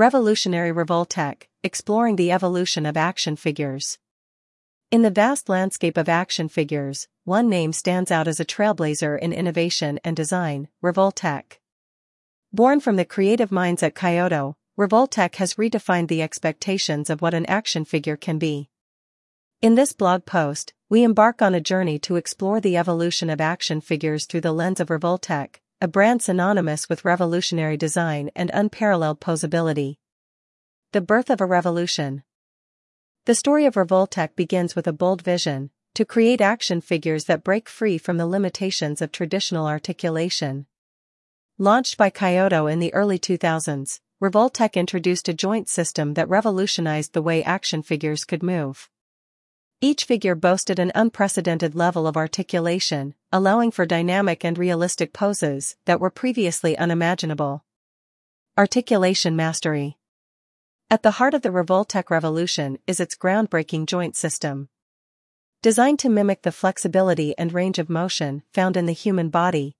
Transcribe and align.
Revolutionary 0.00 0.72
Revoltech, 0.72 1.42
exploring 1.62 2.16
the 2.16 2.32
evolution 2.32 2.86
of 2.86 2.96
action 2.96 3.36
figures. 3.36 3.98
In 4.90 5.02
the 5.02 5.10
vast 5.10 5.50
landscape 5.50 5.98
of 5.98 6.08
action 6.08 6.48
figures, 6.48 7.06
one 7.24 7.50
name 7.50 7.74
stands 7.74 8.10
out 8.10 8.26
as 8.26 8.40
a 8.40 8.46
trailblazer 8.46 9.18
in 9.18 9.34
innovation 9.34 10.00
and 10.02 10.16
design, 10.16 10.68
Revoltech. 10.82 11.58
Born 12.50 12.80
from 12.80 12.96
the 12.96 13.04
creative 13.04 13.52
minds 13.52 13.82
at 13.82 13.94
Kaiyodo, 13.94 14.54
Revoltech 14.78 15.34
has 15.34 15.56
redefined 15.56 16.08
the 16.08 16.22
expectations 16.22 17.10
of 17.10 17.20
what 17.20 17.34
an 17.34 17.44
action 17.44 17.84
figure 17.84 18.16
can 18.16 18.38
be. 18.38 18.70
In 19.60 19.74
this 19.74 19.92
blog 19.92 20.24
post, 20.24 20.72
we 20.88 21.04
embark 21.04 21.42
on 21.42 21.54
a 21.54 21.60
journey 21.60 21.98
to 21.98 22.16
explore 22.16 22.58
the 22.58 22.78
evolution 22.78 23.28
of 23.28 23.38
action 23.38 23.82
figures 23.82 24.24
through 24.24 24.40
the 24.40 24.54
lens 24.54 24.80
of 24.80 24.88
Revoltech, 24.88 25.56
a 25.82 25.88
brand 25.88 26.20
synonymous 26.20 26.90
with 26.90 27.06
revolutionary 27.06 27.78
design 27.78 28.30
and 28.36 28.50
unparalleled 28.52 29.18
posability. 29.18 29.96
The 30.92 31.00
birth 31.00 31.30
of 31.30 31.40
a 31.40 31.46
revolution. 31.46 32.22
The 33.24 33.34
story 33.34 33.64
of 33.64 33.76
Revoltech 33.76 34.36
begins 34.36 34.76
with 34.76 34.86
a 34.86 34.92
bold 34.92 35.22
vision 35.22 35.70
to 35.94 36.04
create 36.04 36.42
action 36.42 36.82
figures 36.82 37.24
that 37.24 37.42
break 37.42 37.66
free 37.66 37.96
from 37.96 38.18
the 38.18 38.26
limitations 38.26 39.00
of 39.00 39.10
traditional 39.10 39.66
articulation. 39.66 40.66
Launched 41.56 41.96
by 41.96 42.10
Kaiyodo 42.10 42.70
in 42.70 42.78
the 42.78 42.92
early 42.92 43.18
2000s, 43.18 44.00
Revoltech 44.22 44.74
introduced 44.74 45.30
a 45.30 45.34
joint 45.34 45.70
system 45.70 46.12
that 46.12 46.28
revolutionized 46.28 47.14
the 47.14 47.22
way 47.22 47.42
action 47.42 47.82
figures 47.82 48.24
could 48.24 48.42
move. 48.42 48.90
Each 49.82 50.04
figure 50.04 50.34
boasted 50.34 50.78
an 50.78 50.92
unprecedented 50.94 51.74
level 51.74 52.06
of 52.06 52.14
articulation, 52.14 53.14
allowing 53.32 53.70
for 53.70 53.86
dynamic 53.86 54.44
and 54.44 54.58
realistic 54.58 55.14
poses 55.14 55.76
that 55.86 55.98
were 55.98 56.10
previously 56.10 56.76
unimaginable. 56.76 57.64
Articulation 58.58 59.34
Mastery 59.34 59.96
At 60.90 61.02
the 61.02 61.12
heart 61.12 61.32
of 61.32 61.40
the 61.40 61.48
Revoltech 61.48 62.10
revolution 62.10 62.78
is 62.86 63.00
its 63.00 63.16
groundbreaking 63.16 63.86
joint 63.86 64.16
system. 64.16 64.68
Designed 65.62 65.98
to 66.00 66.10
mimic 66.10 66.42
the 66.42 66.52
flexibility 66.52 67.34
and 67.38 67.54
range 67.54 67.78
of 67.78 67.88
motion 67.88 68.42
found 68.52 68.76
in 68.76 68.84
the 68.84 68.92
human 68.92 69.30
body, 69.30 69.76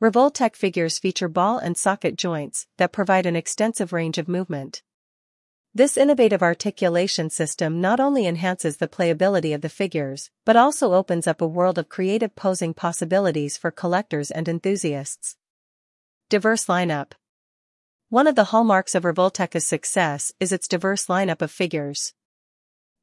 Revoltech 0.00 0.54
figures 0.54 1.00
feature 1.00 1.28
ball 1.28 1.58
and 1.58 1.76
socket 1.76 2.14
joints 2.14 2.68
that 2.76 2.92
provide 2.92 3.26
an 3.26 3.34
extensive 3.34 3.92
range 3.92 4.18
of 4.18 4.28
movement. 4.28 4.82
This 5.74 5.96
innovative 5.96 6.42
articulation 6.42 7.30
system 7.30 7.80
not 7.80 7.98
only 7.98 8.26
enhances 8.26 8.76
the 8.76 8.88
playability 8.88 9.54
of 9.54 9.62
the 9.62 9.70
figures, 9.70 10.30
but 10.44 10.54
also 10.54 10.92
opens 10.92 11.26
up 11.26 11.40
a 11.40 11.46
world 11.46 11.78
of 11.78 11.88
creative 11.88 12.36
posing 12.36 12.74
possibilities 12.74 13.56
for 13.56 13.70
collectors 13.70 14.30
and 14.30 14.50
enthusiasts. 14.50 15.36
Diverse 16.28 16.66
lineup. 16.66 17.12
One 18.10 18.26
of 18.26 18.34
the 18.34 18.52
hallmarks 18.52 18.94
of 18.94 19.04
Revoltech's 19.04 19.66
success 19.66 20.30
is 20.38 20.52
its 20.52 20.68
diverse 20.68 21.06
lineup 21.06 21.40
of 21.40 21.50
figures. 21.50 22.12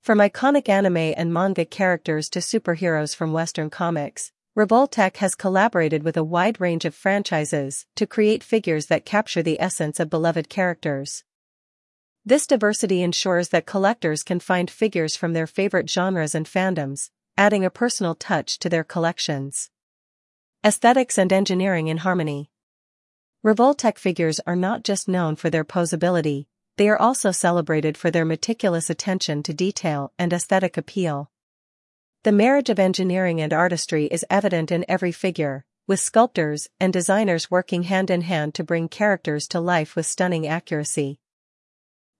From 0.03 0.19
iconic 0.19 0.69
anime 0.69 1.15
and 1.17 1.33
manga 1.33 1.65
characters 1.65 2.29
to 2.29 2.39
superheroes 2.39 3.15
from 3.15 3.33
Western 3.33 3.71
comics, 3.71 4.31
Revoltech 4.55 5.17
has 5.17 5.33
collaborated 5.33 6.03
with 6.03 6.17
a 6.17 6.23
wide 6.23 6.61
range 6.61 6.85
of 6.85 6.93
franchises 6.93 7.87
to 7.95 8.05
create 8.05 8.43
figures 8.43 8.85
that 8.85 9.05
capture 9.05 9.41
the 9.41 9.59
essence 9.59 9.99
of 9.99 10.11
beloved 10.11 10.49
characters. 10.49 11.23
This 12.25 12.45
diversity 12.45 13.01
ensures 13.01 13.49
that 13.49 13.65
collectors 13.65 14.23
can 14.23 14.39
find 14.39 14.69
figures 14.69 15.15
from 15.15 15.33
their 15.33 15.47
favorite 15.47 15.89
genres 15.89 16.35
and 16.35 16.45
fandoms, 16.45 17.11
adding 17.37 17.63
a 17.63 17.69
personal 17.69 18.13
touch 18.13 18.59
to 18.59 18.69
their 18.69 18.83
collections. 18.83 19.69
Aesthetics 20.63 21.17
and 21.17 21.31
engineering 21.31 21.87
in 21.87 21.97
harmony. 21.97 22.51
Revoltech 23.45 23.97
figures 23.97 24.41
are 24.45 24.57
not 24.57 24.83
just 24.83 25.07
known 25.07 25.37
for 25.37 25.49
their 25.49 25.63
posability, 25.63 26.47
they 26.75 26.89
are 26.89 26.99
also 26.99 27.31
celebrated 27.31 27.97
for 27.97 28.11
their 28.11 28.25
meticulous 28.25 28.89
attention 28.89 29.41
to 29.43 29.53
detail 29.53 30.11
and 30.19 30.33
aesthetic 30.33 30.75
appeal. 30.75 31.31
The 32.23 32.33
marriage 32.33 32.69
of 32.69 32.79
engineering 32.79 33.39
and 33.39 33.53
artistry 33.53 34.07
is 34.07 34.25
evident 34.29 34.71
in 34.71 34.83
every 34.89 35.13
figure, 35.13 35.63
with 35.87 36.01
sculptors 36.01 36.67
and 36.77 36.91
designers 36.91 37.49
working 37.49 37.83
hand 37.83 38.09
in 38.09 38.21
hand 38.21 38.53
to 38.55 38.63
bring 38.65 38.89
characters 38.89 39.47
to 39.47 39.61
life 39.61 39.95
with 39.95 40.05
stunning 40.05 40.45
accuracy. 40.45 41.21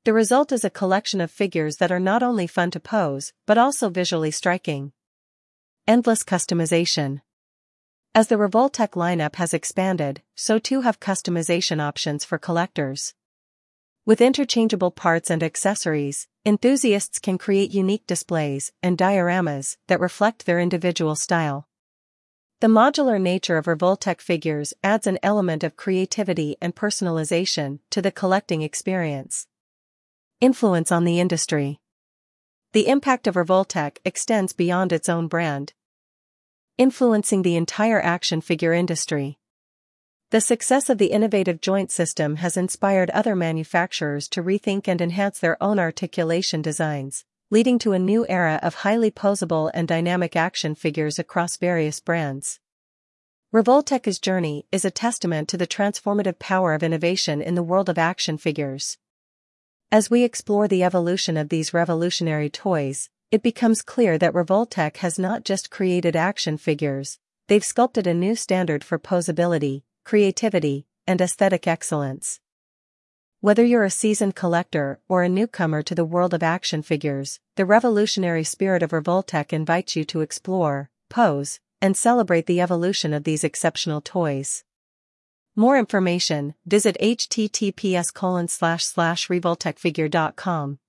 The 0.10 0.14
result 0.14 0.52
is 0.52 0.66
a 0.66 0.72
collection 0.72 1.22
of 1.22 1.30
figures 1.30 1.78
that 1.78 1.92
are 1.92 2.00
not 2.00 2.24
only 2.24 2.48
fun 2.48 2.72
to 2.72 2.80
pose, 2.80 3.32
but 3.46 3.60
also 3.60 3.90
visually 3.90 4.32
striking. 4.32 4.92
Endless 5.88 6.24
customization. 6.24 7.22
As 8.16 8.28
the 8.28 8.38
Revoltech 8.38 8.94
lineup 8.94 9.36
has 9.36 9.54
expanded, 9.54 10.24
so 10.34 10.58
too 10.58 10.82
have 10.82 11.00
customization 11.00 11.80
options 11.80 12.26
for 12.26 12.40
collectors. 12.40 13.14
With 14.04 14.20
interchangeable 14.20 14.90
parts 14.90 15.30
and 15.30 15.44
accessories, 15.44 16.28
enthusiasts 16.44 17.20
can 17.20 17.38
create 17.38 17.70
unique 17.70 18.08
displays 18.08 18.72
and 18.82 18.98
dioramas 18.98 19.78
that 19.90 20.00
reflect 20.00 20.48
their 20.48 20.60
individual 20.60 21.14
style. 21.16 21.68
The 22.62 22.68
modular 22.68 23.22
nature 23.22 23.58
of 23.58 23.68
Revoltech 23.68 24.22
figures 24.22 24.74
adds 24.84 25.06
an 25.06 25.20
element 25.22 25.64
of 25.64 25.78
creativity 25.78 26.58
and 26.60 26.76
personalization 26.76 27.78
to 27.92 28.02
the 28.02 28.12
collecting 28.12 28.64
experience. 28.64 29.46
Influence 30.42 30.90
on 30.90 31.04
the 31.04 31.20
industry. 31.20 31.82
The 32.72 32.88
impact 32.88 33.28
of 33.28 33.36
Revoltech 33.36 33.98
extends 34.06 34.54
beyond 34.54 34.94
its 34.94 35.10
own 35.10 35.28
brand, 35.28 35.74
influencing 36.78 37.42
the 37.42 37.58
entire 37.58 38.02
action 38.02 38.40
figure 38.40 38.72
industry. 38.72 39.38
The 40.30 40.40
success 40.40 40.90
of 40.90 40.98
the 40.98 41.12
innovative 41.12 41.60
joint 41.60 41.92
system 41.92 42.38
has 42.38 42.56
inspired 42.56 43.10
other 43.10 43.36
manufacturers 43.36 44.30
to 44.30 44.42
rethink 44.42 44.88
and 44.88 45.02
enhance 45.02 45.40
their 45.40 45.62
own 45.62 45.78
articulation 45.78 46.62
designs, 46.62 47.26
leading 47.50 47.78
to 47.80 47.92
a 47.92 48.00
new 48.00 48.26
era 48.30 48.62
of 48.64 48.76
highly 48.76 49.12
posable 49.12 49.70
and 49.74 49.90
dynamic 49.90 50.38
action 50.38 50.74
figures 50.74 51.20
across 51.20 51.58
various 51.58 52.00
brands. 52.00 52.62
Revoltech's 53.54 54.20
journey 54.20 54.66
is 54.72 54.86
a 54.86 54.92
testament 54.92 55.50
to 55.50 55.58
the 55.58 55.68
transformative 55.68 56.40
power 56.40 56.74
of 56.74 56.82
innovation 56.82 57.42
in 57.42 57.56
the 57.56 57.64
world 57.64 57.90
of 57.90 57.98
action 57.98 58.38
figures. 58.38 58.98
As 59.92 60.08
we 60.08 60.24
explore 60.24 60.68
the 60.68 60.84
evolution 60.84 61.36
of 61.36 61.50
these 61.50 61.74
revolutionary 61.74 62.48
toys, 62.48 63.10
it 63.32 63.42
becomes 63.42 63.82
clear 63.82 64.20
that 64.20 64.34
Revoltech 64.34 64.98
has 64.98 65.18
not 65.18 65.44
just 65.44 65.72
created 65.72 66.16
action 66.16 66.58
figures, 66.58 67.18
they've 67.48 67.66
sculpted 67.66 68.06
a 68.06 68.14
new 68.14 68.36
standard 68.36 68.84
for 68.84 69.00
posability, 69.00 69.82
creativity, 70.06 70.86
and 71.08 71.20
aesthetic 71.20 71.66
excellence. 71.66 72.40
Whether 73.42 73.66
you're 73.66 73.84
a 73.84 73.90
seasoned 73.90 74.36
collector 74.36 75.00
or 75.08 75.24
a 75.24 75.30
newcomer 75.30 75.82
to 75.82 75.96
the 75.96 76.06
world 76.06 76.36
of 76.36 76.44
action 76.44 76.84
figures, 76.84 77.40
the 77.56 77.66
revolutionary 77.66 78.44
spirit 78.44 78.84
of 78.84 78.92
Revoltech 78.92 79.52
invites 79.52 79.96
you 79.96 80.06
to 80.06 80.22
explore, 80.22 80.92
pose, 81.10 81.60
and 81.82 81.98
celebrate 81.98 82.46
the 82.46 82.62
evolution 82.62 83.12
of 83.12 83.24
these 83.24 83.44
exceptional 83.44 84.02
toys. 84.02 84.64
More 85.60 85.78
information, 85.78 86.56
visit 86.66 86.96
https 87.02 88.14
colon 88.14 88.48
slash 88.48 88.86
slash 88.86 89.28
revoltechfigure.com. 89.28 90.80